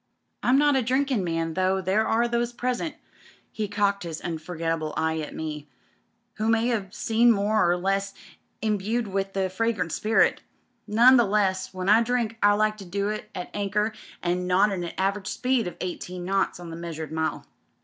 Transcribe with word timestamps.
I'm 0.41 0.57
not 0.57 0.75
a 0.75 0.81
drinkin' 0.81 1.23
man. 1.23 1.53
though 1.53 1.79
there 1.79 2.07
are 2.07 2.27
those 2.27 2.53
present"— 2.53 2.95
^he 3.55 3.71
cocked 3.71 4.01
his 4.01 4.19
unfor 4.19 4.57
330 4.57 4.57
TRAFFICS 4.57 4.89
AND 4.89 4.89
DISCOVERIES 4.89 4.93
getable 4.93 4.93
eye 4.97 5.19
at 5.19 5.35
me— 5.35 5.69
^''who 6.39 6.49
may 6.49 6.67
have 6.73 6.91
seen 6.91 7.29
me 7.29 7.35
more 7.37 7.71
or 7.71 7.77
less 7.77 8.15
imbued 8.63 9.07
with 9.07 9.33
the 9.33 9.47
fragrant 9.51 9.91
spirit. 9.91 10.41
None 10.87 11.17
the 11.17 11.25
less, 11.25 11.71
when 11.71 11.87
I 11.87 12.01
drink 12.01 12.39
I 12.41 12.53
like 12.53 12.77
to 12.77 12.85
do 12.85 13.09
it 13.09 13.29
at 13.35 13.51
anchor 13.53 13.93
an' 14.23 14.47
not 14.47 14.71
at 14.71 14.79
an 14.79 14.85
average 14.97 15.27
speed 15.27 15.67
of 15.67 15.77
eighteen 15.79 16.25
knots 16.25 16.59
on 16.59 16.71
the 16.71 16.75
measured 16.75 17.11
mile. 17.11 17.45